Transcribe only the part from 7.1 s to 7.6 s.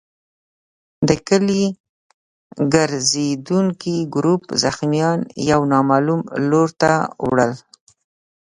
وړل.